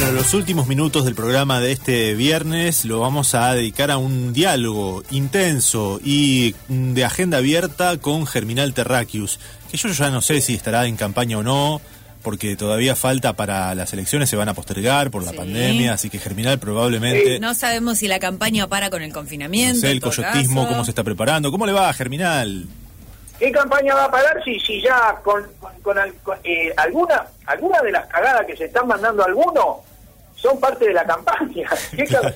Bueno, 0.00 0.12
los 0.12 0.32
últimos 0.32 0.68
minutos 0.68 1.04
del 1.04 1.16
programa 1.16 1.58
de 1.58 1.72
este 1.72 2.14
viernes 2.14 2.84
lo 2.84 3.00
vamos 3.00 3.34
a 3.34 3.52
dedicar 3.52 3.90
a 3.90 3.96
un 3.98 4.32
diálogo 4.32 5.02
intenso 5.10 5.98
y 6.04 6.54
de 6.68 7.04
agenda 7.04 7.38
abierta 7.38 7.98
con 7.98 8.24
Germinal 8.24 8.74
Terraquius, 8.74 9.40
que 9.68 9.76
yo 9.76 9.88
ya 9.88 10.10
no 10.10 10.22
sé 10.22 10.40
si 10.40 10.54
estará 10.54 10.86
en 10.86 10.94
campaña 10.96 11.38
o 11.38 11.42
no, 11.42 11.80
porque 12.22 12.54
todavía 12.54 12.94
falta 12.94 13.32
para 13.32 13.74
las 13.74 13.92
elecciones, 13.92 14.30
se 14.30 14.36
van 14.36 14.48
a 14.48 14.54
postergar 14.54 15.10
por 15.10 15.24
la 15.24 15.32
Sí. 15.32 15.36
pandemia, 15.36 15.94
así 15.94 16.10
que 16.10 16.20
Germinal 16.20 16.60
probablemente... 16.60 17.40
No 17.40 17.52
sabemos 17.54 17.98
si 17.98 18.06
la 18.06 18.20
campaña 18.20 18.68
para 18.68 18.90
con 18.90 19.02
el 19.02 19.12
confinamiento. 19.12 19.78
No 19.78 19.80
sé, 19.80 19.90
el 19.90 20.00
coyotismo, 20.00 20.62
caso. 20.62 20.74
cómo 20.74 20.84
se 20.84 20.92
está 20.92 21.02
preparando. 21.02 21.50
¿Cómo 21.50 21.66
le 21.66 21.72
va, 21.72 21.92
Germinal? 21.92 22.66
¿Qué 23.40 23.50
campaña 23.50 23.96
va 23.96 24.04
a 24.04 24.10
parar 24.12 24.44
si, 24.44 24.60
si 24.60 24.80
ya 24.80 25.16
con, 25.24 25.42
con, 25.60 25.72
con, 26.22 26.36
eh, 26.44 26.72
alguna, 26.76 27.24
alguna 27.46 27.82
de 27.82 27.90
las 27.90 28.06
cagadas 28.06 28.46
que 28.46 28.56
se 28.56 28.66
están 28.66 28.86
mandando 28.86 29.24
algunos 29.24 29.87
son 30.40 30.58
parte 30.60 30.86
de 30.86 30.94
la 30.94 31.04
campaña? 31.04 31.68
¿Qué 31.96 32.04
ca- 32.04 32.34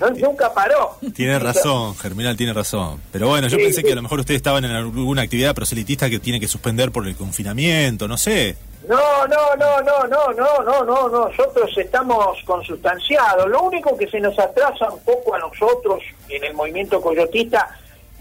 No, 0.00 0.08
nunca 0.10 0.52
paró. 0.54 0.96
Tiene 1.14 1.38
razón, 1.38 1.94
Germinal 1.96 2.36
tiene 2.36 2.52
razón. 2.54 3.00
Pero 3.12 3.28
bueno, 3.28 3.48
yo 3.48 3.56
Sí, 3.58 3.64
pensé 3.64 3.80
sí. 3.82 3.86
que 3.86 3.92
a 3.92 3.96
lo 3.96 4.02
mejor 4.02 4.20
ustedes 4.20 4.38
estaban 4.38 4.64
en 4.64 4.70
alguna 4.70 5.22
actividad 5.22 5.54
proselitista 5.54 6.08
que 6.08 6.18
tiene 6.20 6.40
que 6.40 6.48
suspender 6.48 6.90
por 6.90 7.06
el 7.06 7.16
confinamiento, 7.16 8.08
no 8.08 8.16
sé. 8.16 8.56
No, 8.88 9.26
no, 9.26 9.56
no, 9.56 9.82
no, 9.82 10.06
no, 10.06 10.32
no, 10.32 10.62
no, 10.62 10.84
no, 10.84 11.08
no. 11.10 11.28
Nosotros 11.28 11.70
estamos 11.76 12.38
consustanciados. 12.46 13.46
Lo 13.50 13.62
único 13.62 13.94
que 13.98 14.08
se 14.08 14.20
nos 14.20 14.38
atrasa 14.38 14.88
un 14.90 15.00
poco 15.00 15.34
a 15.34 15.38
nosotros 15.40 16.00
en 16.30 16.44
el 16.44 16.54
movimiento 16.54 17.00
coyotista 17.02 17.68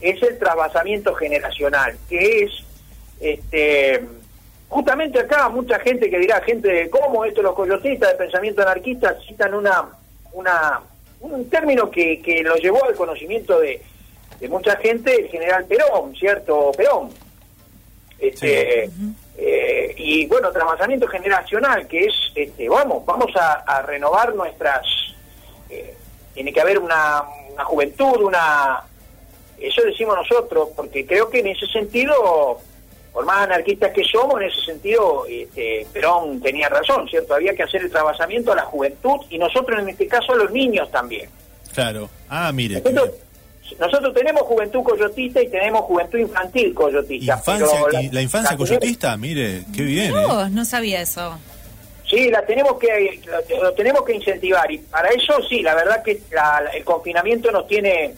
es 0.02 0.21
el 0.23 0.38
trasvasamiento 0.38 1.13
generacional, 1.16 1.95
que 2.09 2.43
es, 2.43 2.52
este, 3.21 4.04
justamente 4.70 5.20
acá 5.20 5.49
mucha 5.49 5.80
gente 5.80 6.09
que 6.09 6.20
dirá, 6.20 6.41
gente 6.41 6.89
cómo 6.89 7.26
esto 7.26 7.41
los 7.41 7.55
coyotistas 7.55 8.12
de 8.12 8.16
pensamiento 8.16 8.62
anarquista 8.62 9.17
citan 9.27 9.53
una, 9.53 9.85
una, 10.34 10.81
un 11.21 11.49
término 11.49 11.90
que, 11.90 12.21
que 12.21 12.43
lo 12.43 12.55
llevó 12.55 12.84
al 12.85 12.95
conocimiento 12.95 13.60
de, 13.60 13.82
de 14.40 14.49
mucha 14.49 14.76
gente, 14.77 15.15
el 15.15 15.29
general 15.29 15.65
Perón, 15.65 16.15
¿cierto? 16.15 16.71
Perón. 16.76 17.10
Este, 18.20 18.90
eh, 19.38 19.93
y 19.95 20.26
bueno, 20.26 20.51
trasvasamiento 20.51 21.07
generacional, 21.07 21.88
que 21.88 22.05
es, 22.05 22.13
este, 22.35 22.68
vamos, 22.68 23.05
vamos 23.05 23.35
a, 23.35 23.54
a 23.54 23.82
renovar 23.84 24.34
nuestras, 24.34 24.85
eh, 25.70 25.95
tiene 26.34 26.51
que 26.51 26.62
haber 26.62 26.79
una, 26.79 27.23
una 27.54 27.63
juventud, 27.63 28.21
una, 28.21 28.84
eso 29.60 29.82
decimos 29.84 30.15
nosotros, 30.15 30.70
porque 30.76 31.05
creo 31.05 31.29
que 31.29 31.40
en 31.40 31.48
ese 31.48 31.68
sentido, 31.68 32.60
por 33.18 33.26
más 33.26 33.46
anarquistas 33.48 33.91
que 33.93 34.04
somos, 34.04 34.40
en 34.40 34.48
ese 34.48 34.62
sentido, 34.63 35.26
este, 35.27 35.87
Perón 35.91 36.40
tenía 36.40 36.70
razón, 36.70 37.10
¿cierto? 37.10 37.34
Había 37.34 37.55
que 37.55 37.63
hacer 37.63 37.82
el 37.82 37.90
trasvasamiento 37.90 38.51
a 38.51 38.57
la 38.57 38.62
juventud 38.62 39.21
y 39.32 39.40
nosotros 39.40 39.79
en 39.79 39.90
este 39.90 40.07
caso 40.07 40.34
a 40.34 40.35
los 40.35 40.51
niños 40.51 40.91
también. 40.91 41.27
Claro. 41.73 42.12
Ah, 42.29 42.51
mire. 42.54 42.76
Nosotros, 43.79 44.13
tenemos 44.13 44.43
juventud 44.43 44.84
coyotista 44.84 45.41
y 45.41 45.49
tenemos 45.49 45.82
juventud 45.85 46.20
infantil 46.20 46.76
coyotista. 46.76 47.34
Infancia, 47.38 47.68
pero 47.90 48.01
y 48.04 48.10
la 48.12 48.21
infancia 48.21 48.55
coyotista, 48.55 49.18
mire, 49.18 49.63
qué 49.76 49.82
bien. 49.82 50.13
Mirá 50.13 50.43
¿eh? 50.45 50.49
no 50.51 50.63
sabía 50.63 51.01
eso. 51.01 51.40
Sí, 52.07 52.29
la 52.29 52.45
tenemos 52.45 52.77
que 52.77 53.20
lo, 53.49 53.63
lo 53.63 53.73
tenemos 53.73 54.04
que 54.04 54.13
incentivar 54.13 54.71
y 54.71 54.77
para 54.77 55.10
eso 55.10 55.34
sí, 55.49 55.63
la 55.63 55.73
verdad 55.73 56.04
que 56.04 56.21
la- 56.29 56.62
la- 56.62 56.70
el 56.70 56.84
confinamiento 56.84 57.51
nos 57.51 57.65
tiene 57.68 58.13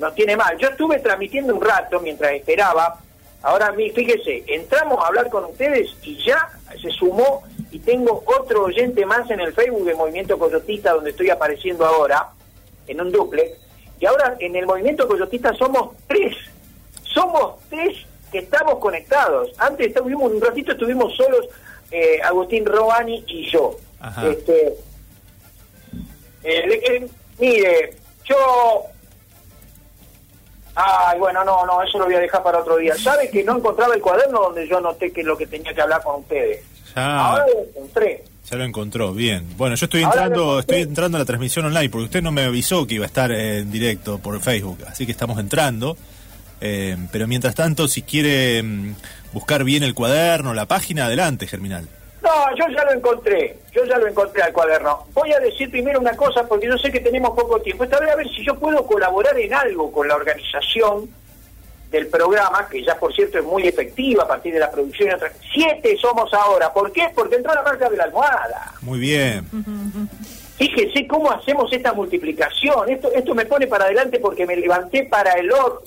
nos 0.00 0.12
tiene 0.16 0.36
mal. 0.36 0.58
Yo 0.58 0.66
estuve 0.70 0.98
transmitiendo 0.98 1.54
un 1.54 1.60
rato 1.62 2.00
mientras 2.00 2.32
esperaba. 2.32 2.98
Ahora 3.42 3.72
fíjese, 3.72 4.44
entramos 4.46 5.02
a 5.02 5.08
hablar 5.08 5.30
con 5.30 5.44
ustedes 5.46 5.96
y 6.02 6.16
ya 6.24 6.50
se 6.80 6.90
sumó 6.90 7.42
y 7.70 7.78
tengo 7.78 8.22
otro 8.26 8.64
oyente 8.64 9.06
más 9.06 9.30
en 9.30 9.40
el 9.40 9.52
Facebook 9.52 9.84
de 9.84 9.94
Movimiento 9.94 10.38
Coyotista 10.38 10.92
donde 10.92 11.10
estoy 11.10 11.30
apareciendo 11.30 11.86
ahora 11.86 12.28
en 12.86 13.00
un 13.00 13.10
duple. 13.10 13.54
Y 13.98 14.06
ahora 14.06 14.36
en 14.38 14.56
el 14.56 14.66
Movimiento 14.66 15.08
Coyotista 15.08 15.54
somos 15.54 15.96
tres. 16.06 16.36
Somos 17.02 17.60
tres 17.70 17.96
que 18.30 18.38
estamos 18.38 18.78
conectados. 18.78 19.50
Antes 19.58 19.88
estuvimos 19.88 20.32
un 20.32 20.40
ratito 20.40 20.72
estuvimos 20.72 21.14
solos 21.16 21.48
eh, 21.90 22.20
Agustín 22.22 22.66
Robani 22.66 23.24
y 23.26 23.50
yo. 23.50 23.76
Ajá. 24.00 24.28
Este, 24.28 24.74
eh, 26.44 26.82
eh, 26.88 27.08
mire, 27.38 27.94
yo 28.24 28.84
Ay, 30.82 31.18
bueno, 31.18 31.44
no, 31.44 31.66
no, 31.66 31.82
eso 31.82 31.98
lo 31.98 32.06
voy 32.06 32.14
a 32.14 32.20
dejar 32.20 32.42
para 32.42 32.58
otro 32.60 32.76
día. 32.76 32.94
¿Sabe 32.96 33.28
que 33.30 33.44
no 33.44 33.56
encontraba 33.58 33.94
el 33.94 34.00
cuaderno 34.00 34.40
donde 34.40 34.66
yo 34.66 34.78
anoté 34.78 35.12
que 35.12 35.20
es 35.20 35.26
lo 35.26 35.36
que 35.36 35.46
tenía 35.46 35.74
que 35.74 35.80
hablar 35.80 36.02
con 36.02 36.20
ustedes? 36.20 36.64
Ya, 36.96 37.20
Ahora 37.20 37.44
lo 37.46 37.60
encontré. 37.68 38.24
ya 38.50 38.56
lo 38.56 38.64
encontró, 38.64 39.12
bien. 39.12 39.46
Bueno, 39.56 39.76
yo 39.76 39.84
estoy 39.84 40.02
entrando, 40.02 40.58
estoy 40.60 40.82
entrando 40.82 41.16
a 41.16 41.20
la 41.20 41.24
transmisión 41.24 41.66
online 41.66 41.88
porque 41.90 42.04
usted 42.04 42.22
no 42.22 42.32
me 42.32 42.44
avisó 42.44 42.86
que 42.86 42.94
iba 42.94 43.04
a 43.04 43.06
estar 43.06 43.30
en 43.30 43.70
directo 43.70 44.18
por 44.18 44.40
Facebook, 44.40 44.78
así 44.88 45.06
que 45.06 45.12
estamos 45.12 45.38
entrando. 45.38 45.96
Eh, 46.60 46.96
pero 47.12 47.26
mientras 47.26 47.54
tanto, 47.54 47.88
si 47.88 48.02
quiere 48.02 48.62
mm, 48.62 48.94
buscar 49.32 49.64
bien 49.64 49.82
el 49.82 49.94
cuaderno, 49.94 50.52
la 50.54 50.66
página, 50.66 51.06
adelante, 51.06 51.46
Germinal. 51.46 51.88
No, 52.30 52.54
yo 52.54 52.64
ya 52.72 52.84
lo 52.84 52.92
encontré, 52.92 53.56
yo 53.72 53.84
ya 53.84 53.98
lo 53.98 54.06
encontré 54.06 54.42
al 54.42 54.52
cuaderno. 54.52 55.04
Voy 55.12 55.32
a 55.32 55.40
decir 55.40 55.68
primero 55.68 55.98
una 55.98 56.16
cosa 56.16 56.46
porque 56.46 56.68
yo 56.68 56.78
sé 56.78 56.92
que 56.92 57.00
tenemos 57.00 57.30
poco 57.30 57.60
tiempo. 57.60 57.82
Esta 57.82 57.98
vez 57.98 58.10
a 58.10 58.14
ver 58.16 58.28
si 58.28 58.44
yo 58.44 58.54
puedo 58.56 58.86
colaborar 58.86 59.36
en 59.36 59.52
algo 59.52 59.90
con 59.90 60.06
la 60.06 60.14
organización 60.14 61.10
del 61.90 62.06
programa, 62.06 62.68
que 62.70 62.84
ya 62.84 62.96
por 62.96 63.12
cierto 63.12 63.38
es 63.38 63.44
muy 63.44 63.66
efectiva 63.66 64.22
a 64.22 64.28
partir 64.28 64.52
de 64.52 64.60
la 64.60 64.70
producción 64.70 65.08
y 65.08 65.12
otras. 65.12 65.32
Siete 65.52 65.96
somos 65.96 66.32
ahora. 66.32 66.72
¿Por 66.72 66.92
qué? 66.92 67.10
Porque 67.12 67.34
entró 67.34 67.52
la 67.52 67.62
marca 67.62 67.90
de 67.90 67.96
la 67.96 68.04
almohada. 68.04 68.74
Muy 68.82 69.00
bien. 69.00 69.44
Fíjese 70.56 71.08
cómo 71.08 71.32
hacemos 71.32 71.72
esta 71.72 71.92
multiplicación. 71.92 72.90
Esto, 72.90 73.10
esto 73.12 73.34
me 73.34 73.44
pone 73.44 73.66
para 73.66 73.86
adelante 73.86 74.20
porque 74.20 74.46
me 74.46 74.54
levanté 74.54 75.02
para 75.02 75.32
el 75.32 75.50
orto. 75.50 75.82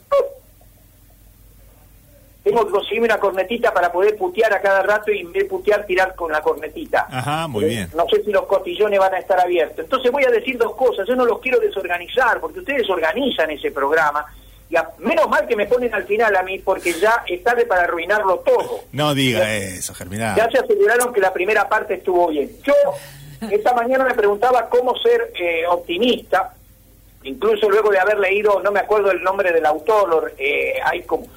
Tengo 2.43 2.65
que 2.65 2.71
conseguirme 2.73 3.05
una 3.05 3.19
cornetita 3.19 3.73
para 3.73 3.89
poder 3.91 4.17
putear 4.17 4.53
a 4.53 4.61
cada 4.61 4.81
rato 4.83 5.11
y 5.11 5.19
en 5.21 5.31
vez 5.31 5.43
de 5.43 5.49
putear 5.49 5.85
tirar 5.85 6.13
con 6.13 6.29
la 6.31 6.41
cornetita. 6.41 7.07
Ajá, 7.09 7.47
muy 7.47 7.63
Eh, 7.63 7.67
bien. 7.67 7.89
No 7.95 8.05
sé 8.09 8.21
si 8.23 8.31
los 8.31 8.45
cotillones 8.47 8.99
van 8.99 9.13
a 9.13 9.19
estar 9.19 9.39
abiertos. 9.39 9.79
Entonces 9.85 10.11
voy 10.11 10.25
a 10.25 10.29
decir 10.29 10.57
dos 10.57 10.75
cosas. 10.75 11.07
Yo 11.07 11.15
no 11.15 11.25
los 11.25 11.39
quiero 11.39 11.59
desorganizar 11.59 12.41
porque 12.41 12.59
ustedes 12.59 12.89
organizan 12.89 13.49
ese 13.51 13.71
programa. 13.71 14.25
Y 14.69 14.75
a- 14.75 14.89
menos 14.97 15.29
mal 15.29 15.47
que 15.47 15.55
me 15.55 15.67
ponen 15.67 15.93
al 15.93 16.03
final 16.03 16.35
a 16.35 16.43
mí 16.43 16.59
porque 16.59 16.91
ya 16.93 17.23
es 17.27 17.41
tarde 17.43 17.65
para 17.65 17.83
arruinarlo 17.83 18.39
todo. 18.39 18.81
No 18.91 19.13
diga 19.13 19.55
eso, 19.55 19.93
Germinal. 19.93 20.35
Ya 20.35 20.49
se 20.51 20.57
aseguraron 20.57 21.13
que 21.13 21.21
la 21.21 21.31
primera 21.31 21.69
parte 21.69 21.93
estuvo 21.93 22.27
bien. 22.27 22.49
Yo 22.63 22.73
esta 23.49 23.73
mañana 23.73 24.03
me 24.03 24.15
preguntaba 24.15 24.67
cómo 24.69 24.97
ser 24.97 25.31
eh, 25.39 25.63
optimista, 25.67 26.53
incluso 27.23 27.69
luego 27.69 27.89
de 27.91 27.99
haber 27.99 28.19
leído, 28.19 28.59
no 28.61 28.71
me 28.71 28.79
acuerdo 28.81 29.11
el 29.11 29.21
nombre 29.23 29.51
del 29.53 29.65
autor, 29.65 30.33
eh, 30.37 30.73
hay 30.83 31.03
como 31.03 31.27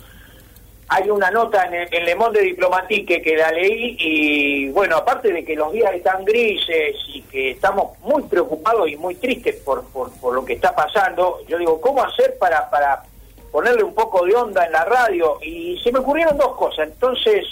hay 0.89 1.11
una 1.11 1.31
nota 1.31 1.65
en, 1.65 1.75
el, 1.75 1.89
en 1.93 2.05
Le 2.05 2.15
Monde 2.15 2.41
Diplomatique 2.41 3.21
que 3.21 3.37
la 3.37 3.51
leí 3.51 3.97
y 3.99 4.69
bueno, 4.69 4.97
aparte 4.97 5.33
de 5.33 5.45
que 5.45 5.57
los 5.57 5.73
días 5.73 5.93
están 5.95 6.25
grises 6.25 6.97
y 7.09 7.23
que 7.23 7.51
estamos 7.53 7.99
muy 8.01 8.23
preocupados 8.25 8.89
y 8.89 8.97
muy 8.97 9.17
tristes 9.17 9.57
por, 9.57 9.85
por, 9.89 10.13
por 10.21 10.35
lo 10.35 10.45
que 10.45 10.53
está 10.53 10.75
pasando, 10.75 11.41
yo 11.49 11.59
digo, 11.59 11.81
¿cómo 11.81 12.05
hacer 12.05 12.39
para, 12.39 12.71
para 12.71 13.03
ponerle 13.51 13.83
un 13.83 13.95
poco 13.95 14.25
de 14.25 14.35
onda 14.37 14.65
en 14.65 14.73
la 14.73 14.85
radio? 14.85 15.39
Y 15.43 15.81
se 15.83 15.91
me 15.91 15.99
ocurrieron 15.99 16.37
dos 16.37 16.55
cosas. 16.57 16.89
Entonces, 16.89 17.45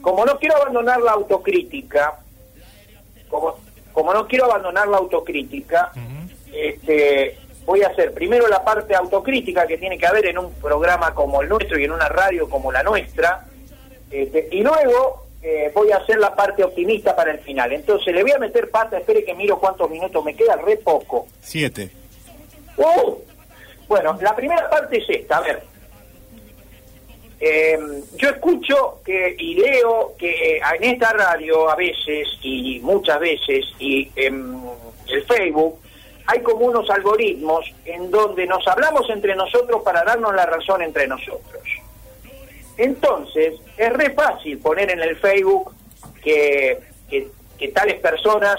como 0.00 0.24
no 0.24 0.38
quiero 0.38 0.56
abandonar 0.56 1.00
la 1.00 1.12
autocrítica, 1.12 2.20
como, 3.28 3.56
como 3.92 4.14
no 4.14 4.28
quiero 4.28 4.44
abandonar 4.44 4.86
la 4.86 4.98
autocrítica, 4.98 5.90
este, 6.52 7.38
voy 7.64 7.82
a 7.82 7.88
hacer 7.88 8.12
primero 8.12 8.48
la 8.48 8.64
parte 8.64 8.94
autocrítica 8.94 9.66
que 9.66 9.78
tiene 9.78 9.98
que 9.98 10.06
haber 10.06 10.26
en 10.26 10.38
un 10.38 10.52
programa 10.54 11.14
como 11.14 11.42
el 11.42 11.48
nuestro 11.48 11.78
y 11.78 11.84
en 11.84 11.92
una 11.92 12.08
radio 12.08 12.48
como 12.48 12.72
la 12.72 12.82
nuestra, 12.82 13.46
este, 14.10 14.48
y 14.50 14.62
luego 14.62 15.26
eh, 15.42 15.70
voy 15.74 15.90
a 15.90 15.96
hacer 15.96 16.18
la 16.18 16.34
parte 16.34 16.62
optimista 16.62 17.16
para 17.16 17.32
el 17.32 17.40
final. 17.40 17.72
Entonces 17.72 18.14
le 18.14 18.22
voy 18.22 18.32
a 18.32 18.38
meter 18.38 18.70
pata, 18.70 18.98
espere 18.98 19.24
que 19.24 19.34
miro 19.34 19.58
cuántos 19.58 19.90
minutos 19.90 20.24
me 20.24 20.34
queda, 20.34 20.56
re 20.56 20.76
poco. 20.76 21.26
Siete. 21.40 21.90
¡Uh! 22.76 23.16
Bueno, 23.88 24.18
la 24.20 24.34
primera 24.34 24.68
parte 24.70 24.98
es 24.98 25.04
esta, 25.08 25.38
a 25.38 25.40
ver. 25.40 25.62
Eh, 27.40 27.78
yo 28.16 28.28
escucho 28.30 29.00
que 29.04 29.34
y 29.36 29.54
leo 29.54 30.14
que 30.16 30.58
en 30.58 30.84
esta 30.84 31.12
radio 31.12 31.68
a 31.68 31.74
veces 31.74 32.28
y 32.40 32.78
muchas 32.80 33.18
veces 33.18 33.64
y 33.80 34.08
en 34.14 34.62
el 35.08 35.24
Facebook 35.24 35.80
hay 36.26 36.40
como 36.42 36.66
unos 36.66 36.88
algoritmos 36.90 37.72
en 37.84 38.10
donde 38.10 38.46
nos 38.46 38.66
hablamos 38.68 39.08
entre 39.10 39.34
nosotros 39.34 39.82
para 39.82 40.04
darnos 40.04 40.34
la 40.34 40.46
razón 40.46 40.82
entre 40.82 41.06
nosotros. 41.06 41.62
Entonces, 42.76 43.54
es 43.76 43.92
re 43.92 44.10
fácil 44.10 44.58
poner 44.58 44.90
en 44.90 45.00
el 45.02 45.16
Facebook 45.16 45.74
que, 46.22 46.78
que, 47.08 47.28
que 47.58 47.68
tales 47.68 48.00
personas 48.00 48.56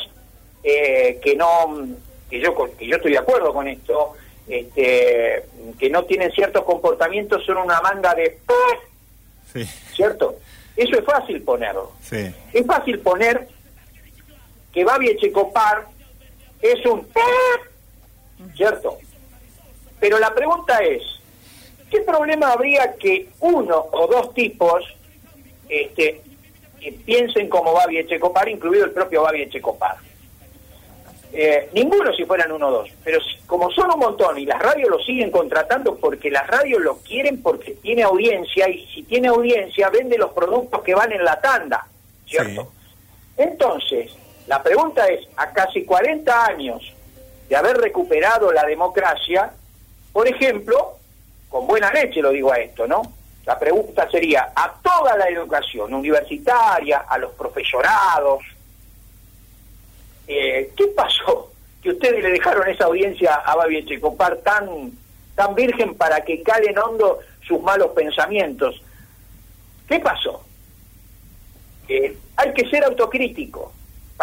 eh, 0.64 1.20
que 1.22 1.36
no, 1.36 1.88
que 2.30 2.40
yo, 2.40 2.56
que 2.78 2.88
yo 2.88 2.96
estoy 2.98 3.12
de 3.12 3.18
acuerdo 3.18 3.54
con 3.54 3.68
esto, 3.68 4.14
este, 4.48 5.46
que 5.80 5.90
no 5.90 6.04
tienen 6.06 6.32
ciertos 6.32 6.64
comportamientos 6.64 7.46
son 7.46 7.58
una 7.58 7.82
manga 7.82 8.14
de... 8.14 8.40
Sí, 9.52 9.66
¿Cierto? 9.96 10.36
Eso 10.76 10.98
es 10.98 11.06
fácil 11.06 11.42
ponerlo. 11.44 11.92
sí. 12.02 12.34
Es 12.52 12.66
fácil 12.66 13.00
poner 13.00 13.48
que 14.74 14.84
Babi 14.84 15.10
Echecopar 15.10 15.86
es 16.64 16.86
un... 16.86 17.08
¿Cierto? 18.56 18.98
Pero 20.00 20.18
la 20.20 20.34
pregunta 20.34 20.80
es, 20.80 21.04
¿qué 21.90 22.02
problema 22.02 22.52
habría 22.52 22.96
que 22.96 23.30
uno 23.40 23.88
o 23.92 24.08
dos 24.08 24.34
tipos 24.34 24.84
este, 25.70 26.22
piensen 27.06 27.48
como 27.50 27.74
Babi 27.74 28.00
Echecopar, 28.00 28.50
incluido 28.50 28.86
el 28.86 28.92
propio 28.92 29.22
Babi 29.24 29.44
Echecopar? 29.44 29.98
Eh, 31.36 31.70
ninguno 31.74 32.14
si 32.14 32.26
fueran 32.26 32.52
uno 32.52 32.68
o 32.68 32.72
dos, 32.72 32.90
pero 33.04 33.20
como 33.48 33.72
son 33.72 33.92
un 33.92 34.00
montón 34.00 34.38
y 34.38 34.46
las 34.46 34.62
radios 34.62 34.90
lo 34.90 35.00
siguen 35.00 35.32
contratando 35.32 35.96
porque 35.96 36.30
las 36.30 36.46
radios 36.46 36.80
lo 36.82 36.98
quieren 36.98 37.42
porque 37.42 37.72
tiene 37.72 38.04
audiencia 38.04 38.70
y 38.70 38.86
si 38.94 39.02
tiene 39.02 39.30
audiencia 39.30 39.90
vende 39.90 40.18
los 40.18 40.32
productos 40.32 40.84
que 40.84 40.94
van 40.94 41.12
en 41.12 41.26
la 41.26 41.42
tanda, 41.42 41.88
¿cierto? 42.28 42.72
Entonces, 43.36 44.12
la 44.48 44.62
pregunta 44.62 45.08
es, 45.08 45.28
a 45.38 45.52
casi 45.52 45.86
40 45.86 46.46
años 46.46 46.94
de 47.48 47.56
haber 47.56 47.78
recuperado 47.78 48.52
la 48.52 48.66
democracia, 48.66 49.52
por 50.12 50.28
ejemplo, 50.28 50.98
con 51.50 51.68
buena 51.68 51.92
leche 51.92 52.22
lo 52.22 52.32
digo 52.32 52.52
a 52.52 52.58
esto, 52.58 52.88
¿no? 52.88 53.02
La 53.46 53.58
pregunta 53.58 54.10
sería, 54.10 54.52
a 54.56 54.74
toda 54.82 55.18
la 55.18 55.28
educación 55.28 55.94
universitaria, 55.94 57.00
a 57.00 57.18
los 57.18 57.32
profesorados, 57.34 58.44
eh, 60.28 60.72
¿qué 60.76 60.88
pasó? 60.88 61.52
Que 61.82 61.90
ustedes 61.90 62.24
le 62.24 62.32
dejaron 62.32 62.68
esa 62.70 62.86
audiencia 62.86 63.36
a 63.36 63.56
Babi 63.56 63.78
Echecopar 63.78 64.38
tan, 64.38 64.92
tan 65.36 65.56
virgen 65.56 65.96
para 65.96 66.24
que 66.24 66.42
calen 66.42 66.78
hondo 66.78 67.20
sus 67.46 67.62
malos 67.62 67.92
pensamientos. 67.92 68.82
¿Qué 69.88 70.00
pasó? 70.00 70.42
Hay 72.38 72.54
que 72.54 72.70
ser 72.70 72.86
autocrítico 72.86 73.74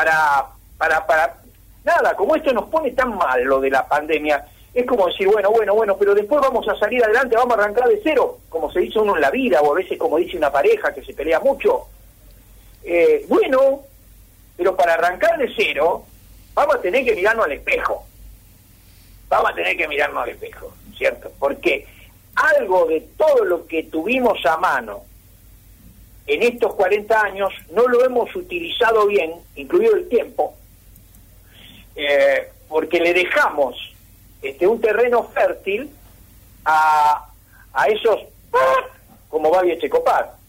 para, 0.00 0.46
para, 0.78 1.06
para... 1.06 1.36
Nada, 1.84 2.16
como 2.16 2.34
esto 2.34 2.52
nos 2.54 2.70
pone 2.70 2.90
tan 2.92 3.14
mal 3.16 3.42
lo 3.44 3.60
de 3.60 3.68
la 3.68 3.86
pandemia, 3.86 4.46
es 4.72 4.86
como 4.86 5.08
decir, 5.08 5.28
bueno, 5.28 5.50
bueno, 5.50 5.74
bueno, 5.74 5.96
pero 5.98 6.14
después 6.14 6.40
vamos 6.40 6.66
a 6.68 6.78
salir 6.78 7.04
adelante, 7.04 7.36
vamos 7.36 7.58
a 7.58 7.62
arrancar 7.62 7.86
de 7.86 8.00
cero, 8.02 8.38
como 8.48 8.72
se 8.72 8.80
dice 8.80 8.98
uno 8.98 9.14
en 9.14 9.20
la 9.20 9.30
vida, 9.30 9.60
o 9.60 9.72
a 9.72 9.76
veces 9.76 9.98
como 9.98 10.16
dice 10.16 10.38
una 10.38 10.50
pareja 10.50 10.94
que 10.94 11.04
se 11.04 11.12
pelea 11.12 11.38
mucho. 11.40 11.86
Eh, 12.82 13.26
bueno, 13.28 13.80
pero 14.56 14.74
para 14.74 14.94
arrancar 14.94 15.36
de 15.36 15.52
cero, 15.54 16.04
vamos 16.54 16.76
a 16.76 16.80
tener 16.80 17.04
que 17.04 17.14
mirarnos 17.14 17.44
al 17.44 17.52
espejo. 17.52 18.06
Vamos 19.28 19.50
a 19.50 19.54
tener 19.54 19.76
que 19.76 19.86
mirarnos 19.86 20.22
al 20.22 20.30
espejo, 20.30 20.72
¿cierto? 20.96 21.30
Porque 21.38 21.86
algo 22.36 22.86
de 22.86 23.00
todo 23.18 23.44
lo 23.44 23.66
que 23.66 23.82
tuvimos 23.84 24.44
a 24.46 24.56
mano 24.56 25.02
en 26.34 26.42
estos 26.42 26.74
40 26.74 27.20
años 27.20 27.52
no 27.72 27.86
lo 27.88 28.04
hemos 28.04 28.34
utilizado 28.34 29.06
bien, 29.06 29.32
incluido 29.56 29.96
el 29.96 30.08
tiempo, 30.08 30.54
eh, 31.96 32.48
porque 32.68 33.00
le 33.00 33.12
dejamos 33.12 33.76
este, 34.42 34.66
un 34.66 34.80
terreno 34.80 35.24
fértil 35.34 35.90
a, 36.64 37.28
a 37.72 37.86
esos 37.86 38.20
como 39.28 39.50
Babi 39.50 39.72
Echecopar 39.72 40.40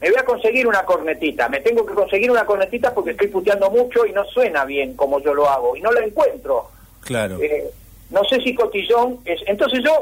me 0.00 0.10
voy 0.10 0.18
a 0.18 0.24
conseguir 0.24 0.66
una 0.66 0.82
cornetita, 0.84 1.48
me 1.48 1.60
tengo 1.60 1.84
que 1.84 1.92
conseguir 1.92 2.30
una 2.30 2.46
cornetita 2.46 2.94
porque 2.94 3.10
estoy 3.10 3.28
puteando 3.28 3.70
mucho 3.70 4.06
y 4.06 4.12
no 4.12 4.24
suena 4.24 4.64
bien 4.64 4.94
como 4.94 5.20
yo 5.20 5.34
lo 5.34 5.48
hago 5.48 5.76
y 5.76 5.82
no 5.82 5.92
la 5.92 6.00
encuentro. 6.00 6.70
Claro. 7.00 7.38
Eh, 7.40 7.70
no 8.08 8.24
sé 8.24 8.40
si 8.40 8.54
cotillón 8.54 9.18
es. 9.26 9.42
Entonces 9.46 9.84
yo 9.84 9.92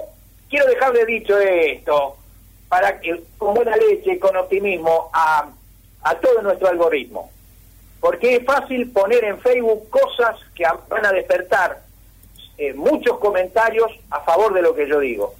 quiero 0.48 0.66
dejarle 0.66 1.04
dicho 1.04 1.36
esto 1.38 2.16
para 2.68 3.00
que 3.00 3.22
con 3.38 3.54
buena 3.54 3.76
leche, 3.76 4.18
con 4.18 4.36
optimismo 4.36 5.10
a, 5.12 5.48
a 6.02 6.14
todo 6.16 6.42
nuestro 6.42 6.68
algoritmo. 6.68 7.30
Porque 8.00 8.36
es 8.36 8.44
fácil 8.44 8.90
poner 8.90 9.24
en 9.24 9.40
Facebook 9.40 9.88
cosas 9.90 10.36
que 10.54 10.64
van 10.88 11.06
a 11.06 11.12
despertar 11.12 11.80
eh, 12.56 12.72
muchos 12.74 13.18
comentarios 13.18 13.90
a 14.10 14.20
favor 14.20 14.52
de 14.52 14.62
lo 14.62 14.74
que 14.74 14.88
yo 14.88 15.00
digo. 15.00 15.34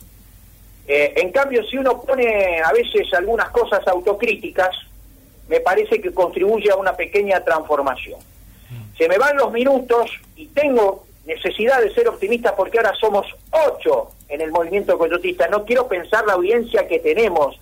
Eh, 0.87 1.13
en 1.17 1.31
cambio, 1.33 1.63
si 1.65 1.77
uno 1.77 2.01
pone 2.01 2.61
a 2.61 2.73
veces 2.73 3.13
algunas 3.13 3.51
cosas 3.51 3.87
autocríticas, 3.87 4.75
me 5.49 5.61
parece 5.61 6.01
que 6.01 6.13
contribuye 6.13 6.71
a 6.71 6.77
una 6.77 6.95
pequeña 6.97 7.45
transformación. 7.45 8.21
Se 8.97 9.09
me 9.09 9.19
van 9.19 9.37
los 9.37 9.53
minutos 9.53 10.11
y 10.35 10.47
tengo 10.49 11.07
necesidad 11.25 11.81
de 11.81 11.95
ser 11.95 12.09
optimista 12.09 12.57
porque 12.57 12.79
ahora 12.79 12.95
somos 12.95 13.27
ocho 13.51 14.11
en 14.29 14.41
el 14.41 14.51
movimiento 14.51 14.99
coyotista. 14.99 15.49
No 15.49 15.65
quiero 15.65 15.89
pensar 15.89 16.27
la 16.27 16.35
audiencia 16.35 16.87
que 16.87 16.99
tenemos 16.99 17.59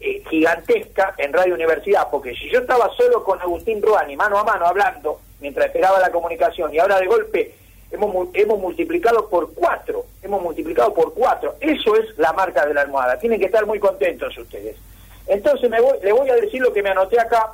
eh, 0.00 0.22
gigantesca 0.28 1.14
en 1.18 1.32
Radio 1.32 1.54
Universidad, 1.54 2.08
porque 2.10 2.34
si 2.34 2.50
yo 2.50 2.60
estaba 2.60 2.90
solo 2.96 3.24
con 3.24 3.40
Agustín 3.40 3.82
Ruani, 3.82 4.16
mano 4.16 4.38
a 4.38 4.44
mano, 4.44 4.66
hablando, 4.66 5.20
mientras 5.40 5.66
esperaba 5.66 5.98
la 5.98 6.10
comunicación, 6.10 6.72
y 6.74 6.78
ahora 6.78 7.00
de 7.00 7.06
golpe 7.06 7.54
hemos, 7.90 8.28
hemos 8.34 8.58
multiplicado 8.58 9.28
por 9.28 9.54
cuatro, 9.54 10.04
hemos 10.22 10.42
multiplicado 10.42 10.92
por 10.92 11.14
cuatro. 11.14 11.56
Eso 11.60 11.96
es 11.96 12.16
la 12.18 12.32
marca 12.32 12.66
de 12.66 12.74
la 12.74 12.82
almohada. 12.82 13.18
Tienen 13.18 13.38
que 13.40 13.46
estar 13.46 13.64
muy 13.64 13.78
contentos 13.78 14.36
ustedes. 14.36 14.76
Entonces 15.26 15.68
me 15.70 15.80
voy, 15.80 15.98
le 16.02 16.12
voy 16.12 16.28
a 16.30 16.36
decir 16.36 16.60
lo 16.60 16.72
que 16.72 16.82
me 16.82 16.90
anoté 16.90 17.18
acá. 17.18 17.52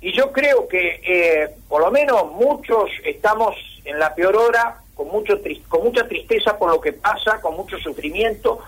Y 0.00 0.12
yo 0.12 0.32
creo 0.32 0.66
que 0.66 1.00
eh, 1.04 1.50
por 1.68 1.82
lo 1.82 1.90
menos 1.90 2.32
muchos 2.32 2.88
estamos 3.04 3.54
en 3.84 3.98
la 3.98 4.14
peor 4.14 4.36
hora, 4.36 4.79
con, 5.00 5.08
mucho 5.08 5.40
con 5.68 5.82
mucha 5.82 6.06
tristeza 6.06 6.58
por 6.58 6.70
lo 6.70 6.78
que 6.78 6.92
pasa, 6.92 7.40
con 7.40 7.56
mucho 7.56 7.78
sufrimiento. 7.78 8.60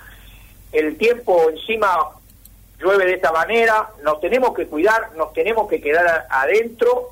El 0.73 0.97
tiempo 0.97 1.51
encima 1.51 2.09
llueve 2.81 3.05
de 3.05 3.15
esta 3.15 3.33
manera, 3.33 3.91
nos 4.03 4.19
tenemos 4.21 4.55
que 4.55 4.67
cuidar, 4.67 5.11
nos 5.15 5.35
tenemos 5.35 5.69
que 5.69 5.83
quedar 5.83 6.27
adentro. 6.31 7.11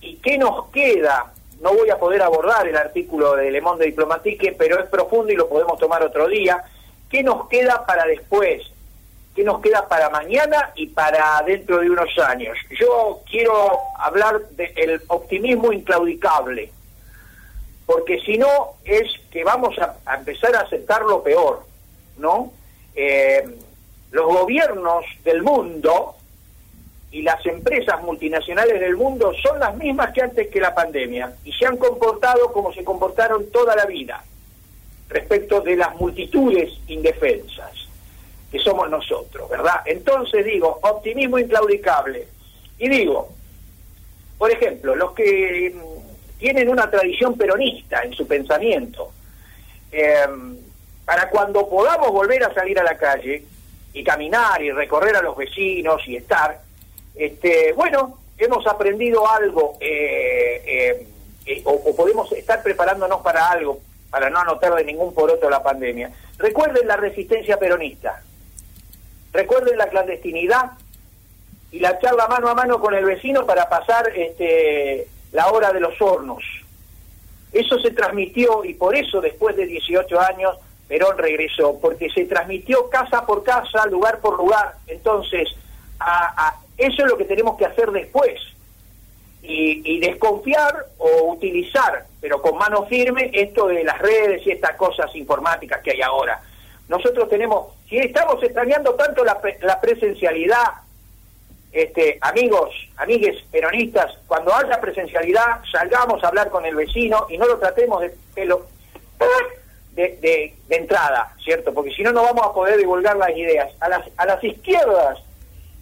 ¿Y 0.00 0.16
qué 0.16 0.36
nos 0.36 0.66
queda? 0.70 1.32
no 1.60 1.72
voy 1.72 1.88
a 1.90 1.98
poder 1.98 2.22
abordar 2.22 2.68
el 2.68 2.76
artículo 2.76 3.34
de 3.34 3.50
Le 3.50 3.60
Monde 3.60 3.86
Diplomatique, 3.86 4.54
pero 4.58 4.78
es 4.78 4.86
profundo 4.86 5.32
y 5.32 5.36
lo 5.36 5.48
podemos 5.48 5.78
tomar 5.78 6.02
otro 6.02 6.28
día. 6.28 6.62
¿Qué 7.08 7.22
nos 7.22 7.48
queda 7.48 7.86
para 7.86 8.04
después? 8.04 8.62
¿Qué 9.34 9.42
nos 9.42 9.60
queda 9.60 9.88
para 9.88 10.10
mañana 10.10 10.72
y 10.74 10.88
para 10.88 11.42
dentro 11.46 11.78
de 11.78 11.88
unos 11.88 12.10
años? 12.18 12.58
Yo 12.78 13.20
quiero 13.30 13.78
hablar 13.98 14.40
del 14.50 15.00
optimismo 15.08 15.72
inclaudicable, 15.72 16.70
porque 17.86 18.20
si 18.20 18.36
no 18.36 18.74
es 18.84 19.04
que 19.30 19.44
vamos 19.44 19.76
a, 19.78 20.16
empezar 20.16 20.54
a 20.56 20.60
aceptar 20.60 21.02
lo 21.02 21.22
peor, 21.22 21.64
¿no? 22.18 22.52
Eh, 22.94 23.44
los 24.10 24.26
gobiernos 24.26 25.04
del 25.24 25.42
mundo 25.42 26.16
y 27.12 27.22
las 27.22 27.44
empresas 27.46 28.02
multinacionales 28.02 28.80
del 28.80 28.96
mundo 28.96 29.32
son 29.42 29.60
las 29.60 29.76
mismas 29.76 30.12
que 30.12 30.22
antes 30.22 30.48
que 30.48 30.60
la 30.60 30.74
pandemia 30.74 31.34
y 31.44 31.52
se 31.52 31.66
han 31.66 31.76
comportado 31.76 32.52
como 32.52 32.72
se 32.72 32.84
comportaron 32.84 33.50
toda 33.50 33.76
la 33.76 33.86
vida 33.86 34.22
respecto 35.08 35.60
de 35.60 35.76
las 35.76 35.94
multitudes 35.94 36.72
indefensas 36.88 37.72
que 38.50 38.58
somos 38.58 38.90
nosotros, 38.90 39.48
¿verdad? 39.48 39.82
Entonces 39.84 40.44
digo, 40.44 40.78
optimismo 40.82 41.38
inclaudicable. 41.38 42.26
Y 42.78 42.88
digo, 42.88 43.28
por 44.38 44.50
ejemplo, 44.50 44.94
los 44.94 45.12
que 45.12 45.74
tienen 46.38 46.68
una 46.68 46.90
tradición 46.90 47.36
peronista 47.36 48.02
en 48.02 48.12
su 48.12 48.26
pensamiento, 48.26 49.12
em, 49.90 50.56
para 51.04 51.28
cuando 51.30 51.68
podamos 51.68 52.10
volver 52.12 52.42
a 52.44 52.52
salir 52.52 52.78
a 52.78 52.82
la 52.82 52.96
calle 52.96 53.44
y 53.92 54.04
caminar 54.04 54.60
y 54.62 54.70
recorrer 54.72 55.16
a 55.16 55.22
los 55.22 55.36
vecinos 55.36 56.02
y 56.06 56.16
estar, 56.16 56.60
este, 57.14 57.72
bueno, 57.72 58.18
hemos 58.38 58.66
aprendido 58.66 59.28
algo 59.28 59.78
eh, 59.80 60.62
eh, 60.66 61.08
eh, 61.46 61.62
o, 61.64 61.94
podemos 61.96 62.30
estar 62.32 62.62
preparándonos 62.62 63.22
para 63.22 63.50
algo, 63.50 63.80
para 64.10 64.28
no 64.28 64.38
anotar 64.38 64.74
de 64.74 64.84
ningún 64.84 65.14
poroto 65.14 65.48
la 65.48 65.62
pandemia. 65.62 66.10
Recuerden 66.38 66.86
la 66.86 66.96
resistencia 66.96 67.58
peronista, 67.58 68.22
recuerden 69.32 69.78
la 69.78 69.88
clandestinidad 69.88 70.72
y 71.70 71.78
la 71.78 71.98
charla 71.98 72.26
mano 72.28 72.48
a 72.48 72.54
mano 72.54 72.80
con 72.80 72.94
el 72.94 73.04
vecino 73.04 73.46
para 73.46 73.68
pasar 73.68 74.12
este, 74.14 75.08
la 75.36 75.48
hora 75.52 75.70
de 75.70 75.80
los 75.80 76.00
hornos. 76.00 76.42
Eso 77.52 77.78
se 77.78 77.90
transmitió 77.90 78.64
y 78.64 78.72
por 78.72 78.96
eso 78.96 79.20
después 79.20 79.54
de 79.54 79.66
18 79.66 80.18
años 80.18 80.56
Perón 80.88 81.18
regresó, 81.18 81.78
porque 81.78 82.08
se 82.08 82.24
transmitió 82.24 82.88
casa 82.88 83.26
por 83.26 83.44
casa, 83.44 83.84
lugar 83.86 84.20
por 84.20 84.38
lugar. 84.38 84.76
Entonces, 84.86 85.48
a, 86.00 86.54
eso 86.78 87.04
es 87.04 87.10
lo 87.10 87.18
que 87.18 87.24
tenemos 87.24 87.58
que 87.58 87.66
hacer 87.66 87.90
después. 87.90 88.40
Y, 89.42 90.00
desconfiar 90.00 90.86
o 90.98 91.32
utilizar, 91.32 92.06
pero 92.20 92.42
con 92.42 92.58
mano 92.58 92.86
firme, 92.86 93.30
esto 93.32 93.68
de 93.68 93.84
las 93.84 93.98
redes 93.98 94.44
y 94.44 94.50
estas 94.50 94.74
cosas 94.76 95.14
informáticas 95.14 95.82
que 95.82 95.92
hay 95.92 96.02
ahora. 96.02 96.40
Nosotros 96.88 97.28
tenemos, 97.28 97.68
si 97.88 97.98
estamos 97.98 98.42
extrañando 98.42 98.94
tanto 98.94 99.24
la, 99.24 99.80
presencialidad, 99.80 100.64
este, 101.82 102.18
amigos, 102.20 102.70
amigues 102.96 103.36
peronistas, 103.50 104.16
cuando 104.26 104.54
haya 104.54 104.80
presencialidad, 104.80 105.60
salgamos 105.70 106.22
a 106.24 106.28
hablar 106.28 106.50
con 106.50 106.64
el 106.64 106.74
vecino 106.74 107.26
y 107.28 107.38
no 107.38 107.46
lo 107.46 107.58
tratemos 107.58 108.00
de 108.00 108.14
pelo 108.34 108.66
de, 109.94 110.54
entrada, 110.68 111.34
¿cierto? 111.42 111.72
Porque 111.72 111.90
si 111.90 112.02
no, 112.02 112.12
no 112.12 112.22
vamos 112.22 112.46
a 112.46 112.52
poder 112.52 112.78
divulgar 112.78 113.16
las 113.16 113.30
ideas. 113.30 113.70
A 113.80 113.88
las, 113.88 114.02
a 114.16 114.26
las 114.26 114.42
izquierdas 114.44 115.18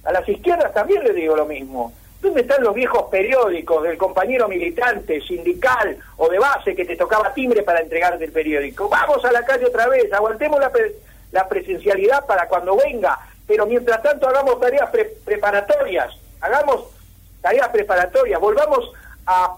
a 0.05 0.13
las 0.13 0.29
izquierdas 0.29 0.73
también 0.73 1.03
les 1.03 1.15
digo 1.15 1.35
lo 1.37 1.47
mismo. 1.47 1.93
¿Dónde 2.21 2.43
están 2.43 2.63
los 2.63 2.75
viejos 2.75 3.05
periódicos 3.11 3.83
del 3.83 3.99
compañero 3.99 4.49
militante, 4.49 5.21
sindical 5.21 5.97
o 6.17 6.29
de 6.29 6.39
base 6.39 6.75
que 6.75 6.85
te 6.85 6.97
tocaba 6.97 7.35
timbre 7.35 7.63
para 7.63 7.81
entregarte 7.81 8.25
el 8.25 8.33
periódico? 8.33 8.89
Vamos 8.89 9.25
a 9.25 9.33
la 9.33 9.45
calle 9.45 9.67
otra 9.67 9.89
vez, 9.89 10.11
aguantemos 10.13 10.59
la, 10.61 10.71
la 11.33 11.49
presencialidad 11.49 12.25
para 12.27 12.49
cuando 12.49 12.77
venga, 12.77 13.19
pero 13.47 13.67
mientras 13.67 14.03
tanto 14.03 14.29
hagamos 14.29 14.61
tareas 14.61 14.91
preparatorias, 15.25 16.15
hagamos 16.41 16.85
tareas 17.41 17.69
preparatorias, 17.69 18.41
volvamos 18.41 18.91
a, 19.27 19.57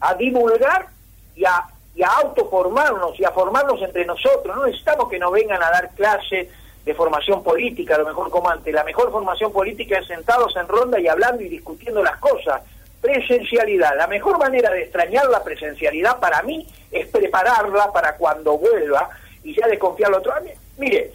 a 0.00 0.14
divulgar 0.14 0.86
y 1.34 1.44
a, 1.44 1.64
y 1.94 2.02
a 2.02 2.08
autoformarnos 2.08 3.18
y 3.18 3.24
a 3.24 3.32
formarnos 3.32 3.82
entre 3.82 4.04
nosotros. 4.04 4.56
No 4.56 4.66
necesitamos 4.66 5.08
que 5.08 5.18
nos 5.18 5.32
vengan 5.32 5.62
a 5.62 5.70
dar 5.70 5.90
clases 5.90 6.48
de 6.84 6.94
formación 6.94 7.42
política, 7.42 7.96
a 7.96 7.98
lo 7.98 8.06
mejor 8.06 8.30
como 8.30 8.48
antes. 8.48 8.72
La 8.72 8.84
mejor 8.84 9.10
formación 9.10 9.52
política 9.52 9.98
es 9.98 10.06
sentados 10.06 10.54
en 10.56 10.68
ronda 10.68 10.98
y 10.98 11.08
hablando 11.08 11.42
y 11.42 11.48
discutiendo 11.48 12.02
las 12.02 12.16
cosas. 12.18 12.62
Presencialidad. 13.00 13.96
La 13.96 14.06
mejor 14.06 14.38
manera 14.38 14.70
de 14.70 14.82
extrañar 14.82 15.26
la 15.26 15.42
presencialidad 15.42 16.18
para 16.20 16.42
mí 16.42 16.66
es 16.90 17.06
prepararla 17.08 17.92
para 17.92 18.16
cuando 18.16 18.56
vuelva 18.58 19.10
y 19.42 19.54
ya 19.54 19.66
desconfiar 19.66 20.10
lo 20.10 20.18
otro. 20.18 20.32
Mire, 20.76 21.12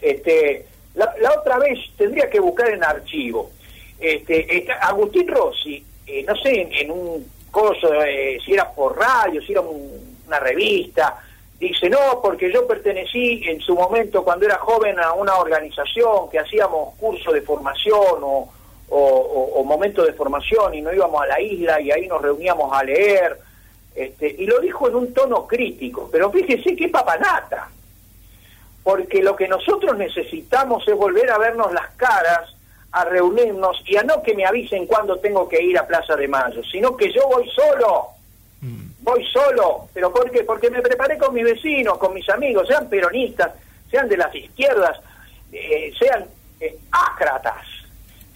este, 0.00 0.66
la, 0.94 1.14
otra 1.38 1.58
vez 1.58 1.78
tendría 1.96 2.28
que 2.28 2.40
buscar 2.40 2.70
en 2.70 2.84
archivo. 2.84 3.50
Este, 3.98 4.66
Agustín 4.80 5.28
Rossi, 5.28 5.84
eh, 6.06 6.24
no 6.26 6.34
sé, 6.36 6.68
en, 6.72 6.90
un 6.90 7.26
coso, 7.50 7.92
eh, 8.02 8.38
si 8.44 8.54
era 8.54 8.70
por 8.70 8.96
radio, 8.96 9.42
si 9.42 9.52
era 9.52 9.60
una 9.60 10.38
revista, 10.38 11.18
Dice, 11.60 11.90
no, 11.90 12.22
porque 12.22 12.50
yo 12.50 12.66
pertenecí 12.66 13.42
en 13.46 13.60
su 13.60 13.74
momento, 13.74 14.24
cuando 14.24 14.46
era 14.46 14.56
joven, 14.56 14.98
a 14.98 15.12
una 15.12 15.34
organización 15.34 16.30
que 16.30 16.38
hacíamos 16.38 16.94
curso 16.94 17.32
de 17.32 17.42
formación 17.42 18.22
o, 18.22 18.48
o, 18.88 19.62
momento 19.62 20.02
de 20.02 20.14
formación 20.14 20.74
y 20.74 20.80
no 20.80 20.90
íbamos 20.90 21.22
a 21.22 21.26
la 21.26 21.40
isla 21.40 21.78
y 21.78 21.90
ahí 21.90 22.06
nos 22.06 22.22
reuníamos 22.22 22.72
a 22.72 22.82
leer. 22.82 23.38
Este, 23.94 24.34
y 24.38 24.46
lo 24.46 24.58
dijo 24.60 24.88
en 24.88 24.94
un 24.94 25.12
tono 25.12 25.46
crítico, 25.46 26.08
pero 26.10 26.30
fíjese 26.30 26.74
qué 26.74 26.88
papanata, 26.88 27.68
porque 28.90 29.22
lo 29.22 29.36
que 29.36 29.46
nosotros 29.46 29.96
necesitamos 29.96 30.86
es 30.88 30.94
volver 30.96 31.30
a 31.30 31.38
vernos 31.38 31.72
las 31.72 31.90
caras, 31.96 32.52
a 32.90 33.04
reunirnos 33.04 33.80
y 33.86 33.96
a 33.96 34.02
no 34.02 34.20
que 34.20 34.34
me 34.34 34.44
avisen 34.44 34.86
cuándo 34.86 35.18
tengo 35.18 35.48
que 35.48 35.62
ir 35.62 35.78
a 35.78 35.86
Plaza 35.86 36.16
de 36.16 36.26
Mayo, 36.26 36.60
sino 36.64 36.96
que 36.96 37.12
yo 37.12 37.28
voy 37.28 37.48
solo 37.50 38.08
voy 39.02 39.24
solo, 39.26 39.88
pero 39.94 40.12
¿por 40.12 40.30
qué? 40.30 40.44
Porque 40.44 40.70
me 40.70 40.82
preparé 40.82 41.16
con 41.16 41.34
mis 41.34 41.44
vecinos, 41.44 41.98
con 41.98 42.12
mis 42.14 42.28
amigos, 42.28 42.66
sean 42.68 42.88
peronistas, 42.88 43.52
sean 43.90 44.08
de 44.08 44.16
las 44.16 44.34
izquierdas, 44.34 45.00
eh, 45.52 45.92
sean 45.98 46.26
eh, 46.60 46.76
ácratas, 46.90 47.64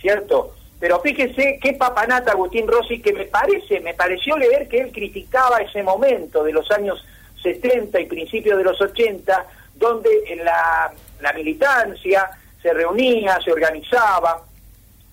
¿cierto? 0.00 0.54
Pero 0.80 1.00
fíjese 1.00 1.58
qué 1.62 1.74
papanata 1.74 2.32
Agustín 2.32 2.66
Rossi, 2.66 3.00
que 3.00 3.12
me 3.12 3.24
parece, 3.26 3.80
me 3.80 3.94
pareció 3.94 4.36
leer 4.36 4.68
que 4.68 4.80
él 4.80 4.92
criticaba 4.92 5.58
ese 5.58 5.82
momento 5.82 6.42
de 6.42 6.52
los 6.52 6.70
años 6.70 7.04
70 7.42 8.00
y 8.00 8.06
principios 8.06 8.56
de 8.56 8.64
los 8.64 8.80
80, 8.80 9.46
donde 9.74 10.10
la, 10.42 10.92
la 11.20 11.32
militancia 11.32 12.30
se 12.62 12.72
reunía, 12.72 13.38
se 13.44 13.52
organizaba, 13.52 14.42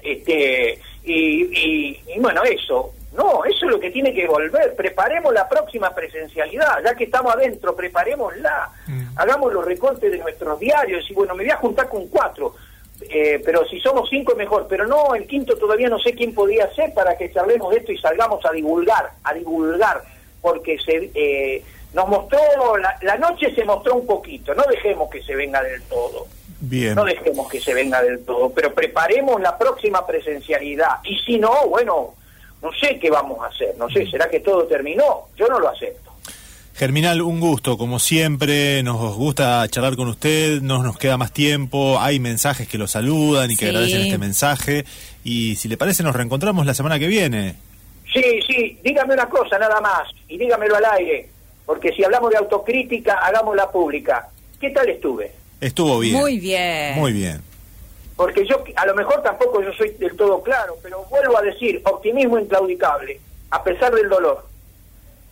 este, 0.02 0.80
y, 1.04 2.00
y 2.08 2.20
bueno, 2.20 2.44
eso, 2.44 2.94
no, 3.14 3.44
eso 3.44 3.66
es 3.66 3.72
lo 3.72 3.80
que 3.80 3.92
tiene 3.92 4.14
que 4.14 4.26
volver. 4.26 4.74
Preparemos 4.76 5.34
la 5.34 5.48
próxima 5.48 5.94
presencialidad, 5.94 6.82
ya 6.84 6.96
que 6.96 7.06
estamos 7.06 7.34
adentro, 7.34 7.76
preparémosla. 7.76 8.70
Mm. 8.88 9.04
Hagamos 9.18 9.52
los 9.52 9.66
recortes 9.66 10.12
de 10.12 10.18
nuestros 10.18 10.60
diarios. 10.60 11.10
Y 11.10 11.14
bueno, 11.14 11.36
me 11.36 11.44
voy 11.44 11.52
a 11.52 11.58
juntar 11.58 11.90
con 11.90 12.08
cuatro, 12.08 12.56
eh, 13.02 13.42
pero 13.44 13.66
si 13.68 13.82
somos 13.82 14.10
cinco 14.10 14.34
mejor. 14.36 14.66
Pero 14.70 14.88
no, 14.88 15.14
el 15.14 15.28
quinto 15.28 15.58
todavía 15.58 15.90
no 15.90 16.00
sé 16.00 16.14
quién 16.14 16.34
podría 16.34 16.74
ser 16.74 16.94
para 16.94 17.18
que 17.18 17.32
charlemos 17.34 17.72
de 17.72 17.80
esto 17.80 17.92
y 17.92 17.98
salgamos 17.98 18.46
a 18.46 18.52
divulgar, 18.52 19.12
a 19.24 19.34
divulgar, 19.34 20.02
porque 20.42 20.80
se 20.80 21.12
eh, 21.14 21.64
nos 21.94 22.08
mostró, 22.08 22.40
la, 22.78 22.98
la 23.02 23.18
noche 23.18 23.54
se 23.54 23.66
mostró 23.66 23.96
un 23.96 24.06
poquito. 24.06 24.54
No 24.54 24.64
dejemos 24.64 25.10
que 25.10 25.22
se 25.24 25.36
venga 25.36 25.62
del 25.62 25.82
todo. 25.84 26.28
Bien. 26.60 26.96
No 26.96 27.04
dejemos 27.04 27.50
que 27.50 27.60
se 27.60 27.74
venga 27.74 28.02
del 28.04 28.24
todo, 28.24 28.52
pero 28.52 28.74
preparemos 28.74 29.42
la 29.42 29.58
próxima 29.58 30.06
presencialidad. 30.06 31.00
Y 31.04 31.18
si 31.20 31.40
no, 31.40 31.68
bueno, 31.68 32.14
no 32.62 32.72
sé 32.74 33.00
qué 33.00 33.10
vamos 33.10 33.40
a 33.44 33.48
hacer, 33.48 33.76
no 33.78 33.90
sé, 33.90 34.06
¿será 34.10 34.30
que 34.30 34.40
todo 34.40 34.66
terminó? 34.66 35.28
Yo 35.36 35.48
no 35.48 35.60
lo 35.60 35.70
acepto. 35.70 36.12
Germinal, 36.76 37.22
un 37.22 37.40
gusto, 37.40 37.78
como 37.78 38.00
siempre, 38.00 38.82
nos 38.84 39.16
gusta 39.16 39.68
charlar 39.68 39.96
con 39.96 40.08
usted, 40.08 40.62
no 40.62 40.82
nos 40.82 40.98
queda 40.98 41.18
más 41.18 41.32
tiempo, 41.32 42.00
hay 42.00 42.20
mensajes 42.20 42.68
que 42.68 42.78
lo 42.78 42.88
saludan 42.88 43.52
y 43.52 43.58
que 43.58 43.68
agradecen 43.68 44.02
este 44.02 44.18
mensaje, 44.18 44.86
y 45.24 45.56
si 45.58 45.68
le 45.68 45.78
parece 45.78 46.02
nos 46.02 46.16
reencontramos 46.16 46.66
la 46.66 46.74
semana 46.74 46.98
que 46.98 47.08
viene. 47.08 47.56
Sí, 48.14 48.40
sí, 48.48 48.80
dígame 48.84 49.14
una 49.14 49.28
cosa 49.28 49.60
nada 49.60 49.82
más, 49.82 50.08
y 50.28 50.38
dígamelo 50.38 50.76
al 50.76 50.86
aire, 50.86 51.30
porque 51.72 51.94
si 51.94 52.04
hablamos 52.04 52.30
de 52.32 52.38
autocrítica, 52.38 53.14
hagámosla 53.14 53.72
pública. 53.72 54.28
¿Qué 54.60 54.72
tal 54.72 54.90
estuve? 54.90 55.32
Estuvo 55.62 56.00
bien. 56.00 56.16
Muy 56.16 56.38
bien. 56.38 56.96
Muy 56.96 57.14
bien 57.14 57.42
porque 58.18 58.46
yo 58.46 58.62
a 58.76 58.86
lo 58.86 58.94
mejor 58.94 59.24
tampoco 59.24 59.64
yo 59.64 59.72
soy 59.74 59.96
del 59.98 60.16
todo 60.18 60.44
claro, 60.44 60.78
pero 60.84 61.04
vuelvo 61.10 61.40
a 61.40 61.42
decir, 61.42 61.82
optimismo 61.86 62.38
inclaudicable, 62.38 63.20
a 63.50 63.64
pesar 63.64 63.96
del 63.96 64.10
dolor. 64.10 64.46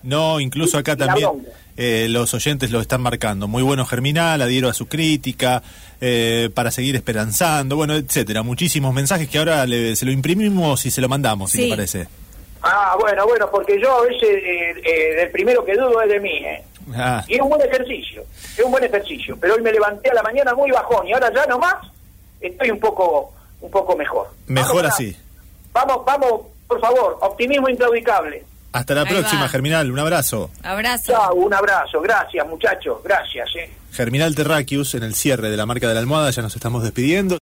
No, 0.01 0.39
incluso 0.39 0.77
acá 0.77 0.95
también 0.95 1.29
eh, 1.77 2.07
los 2.09 2.33
oyentes 2.33 2.71
lo 2.71 2.79
están 2.79 3.01
marcando. 3.01 3.47
Muy 3.49 3.61
bueno 3.61 3.85
Germinal, 3.85 4.41
adhiero 4.41 4.69
a 4.69 4.73
su 4.73 4.87
crítica, 4.87 5.61
eh, 5.99 6.49
para 6.55 6.71
seguir 6.71 6.95
esperanzando, 6.95 7.75
bueno, 7.75 7.95
etcétera. 7.95 8.41
Muchísimos 8.41 8.91
mensajes 8.93 9.27
que 9.27 9.37
ahora 9.37 9.67
se 9.67 10.05
lo 10.05 10.11
imprimimos 10.11 10.85
y 10.85 10.89
se 10.89 11.01
lo 11.01 11.09
mandamos, 11.09 11.51
si 11.51 11.63
le 11.63 11.69
parece. 11.69 12.07
Ah, 12.61 12.95
bueno, 12.99 13.25
bueno, 13.25 13.49
porque 13.49 13.79
yo 13.79 13.99
a 13.99 14.01
veces 14.01 14.23
eh, 14.23 15.21
el 15.23 15.31
primero 15.31 15.63
que 15.63 15.75
dudo 15.75 16.01
es 16.01 16.09
de 16.09 16.19
mí, 16.19 16.37
¿eh? 16.37 16.63
Ah. 16.95 17.23
Y 17.27 17.35
es 17.35 17.41
un 17.41 17.49
buen 17.49 17.61
ejercicio, 17.61 18.23
es 18.57 18.63
un 18.63 18.71
buen 18.71 18.83
ejercicio. 18.83 19.37
Pero 19.39 19.55
hoy 19.55 19.61
me 19.61 19.71
levanté 19.71 20.09
a 20.09 20.15
la 20.15 20.23
mañana 20.23 20.53
muy 20.53 20.71
bajón 20.71 21.07
y 21.07 21.13
ahora 21.13 21.31
ya 21.33 21.45
nomás 21.45 21.75
estoy 22.41 22.71
un 22.71 22.79
poco 22.79 23.33
un 23.61 23.71
poco 23.71 23.95
mejor. 23.95 24.27
Mejor 24.47 24.85
así. 24.85 25.15
Vamos, 25.73 26.03
vamos, 26.05 26.41
por 26.67 26.79
favor, 26.79 27.17
optimismo 27.21 27.69
inclaudicable. 27.69 28.43
Hasta 28.71 28.93
la 28.93 29.05
próxima, 29.05 29.49
Germinal, 29.49 29.91
un 29.91 29.99
abrazo. 29.99 30.51
Abrazo. 30.63 31.11
Chao, 31.11 31.33
un 31.33 31.53
abrazo, 31.53 32.01
gracias 32.01 32.47
muchachos, 32.47 32.99
gracias. 33.03 33.49
Eh. 33.55 33.69
Germinal 33.91 34.35
Terraquius, 34.35 34.93
en 34.93 35.03
el 35.03 35.15
cierre 35.15 35.49
de 35.49 35.57
la 35.57 35.65
marca 35.65 35.87
de 35.87 35.95
la 35.95 35.99
almohada, 35.99 36.29
ya 36.29 36.41
nos 36.41 36.55
estamos 36.55 36.83
despidiendo. 36.83 37.37